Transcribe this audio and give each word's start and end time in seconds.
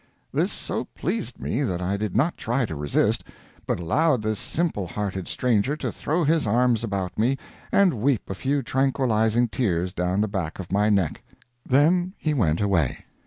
This 0.33 0.51
so 0.51 0.85
pleased 0.85 1.39
me 1.39 1.61
that 1.61 1.79
I 1.79 1.95
did 1.95 2.15
not 2.15 2.35
try 2.35 2.65
to 2.65 2.75
resist, 2.75 3.23
but 3.67 3.79
allowed 3.79 4.23
this 4.23 4.39
simple 4.39 4.87
hearted 4.87 5.27
stranger 5.27 5.77
to 5.77 5.91
throw 5.91 6.23
his 6.23 6.47
arms 6.47 6.83
about 6.83 7.19
me 7.19 7.37
and 7.71 7.93
weep 7.93 8.27
a 8.27 8.33
few 8.33 8.63
tranquilizing 8.63 9.47
tears 9.49 9.93
down 9.93 10.21
the 10.21 10.27
back 10.27 10.57
of 10.57 10.71
my 10.71 10.89
neck. 10.89 11.21
Then 11.63 12.13
he 12.17 12.33
went 12.33 12.57
his 12.61 12.67
way. 12.67 13.05